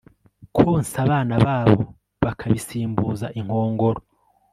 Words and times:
konsa 0.55 0.95
abana 1.05 1.35
babo 1.45 1.79
bakabisimbuza 2.25 3.27
inkongoro 3.39 3.99